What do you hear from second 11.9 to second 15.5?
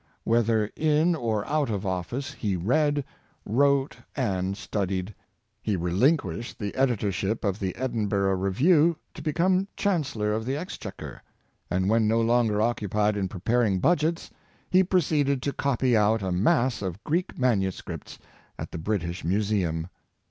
no longer occu pied in preparing budgets, he proceeded